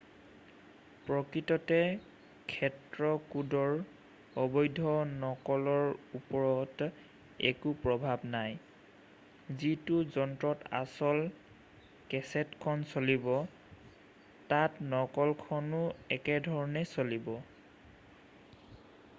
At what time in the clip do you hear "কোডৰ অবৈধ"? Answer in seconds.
3.33-4.93